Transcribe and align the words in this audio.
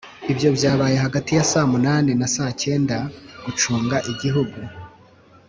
Ibyo 0.31 0.49
byabaye 0.57 0.95
hagati 1.05 1.31
ya 1.37 1.43
saa 1.51 1.67
munani 1.71 2.11
na 2.19 2.27
saa 2.35 2.51
cyenda 2.63 2.97
gucunga 3.43 3.95
igihugu 4.11 4.57